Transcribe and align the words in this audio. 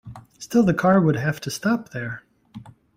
Still 0.39 0.63
the 0.63 0.73
car 0.73 0.99
would 0.99 1.15
have 1.17 1.39
to 1.41 1.51
stop 1.51 1.89
there. 1.91 2.23